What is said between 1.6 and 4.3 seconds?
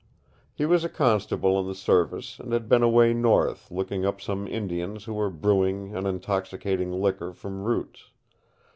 the Service and had been away North looking up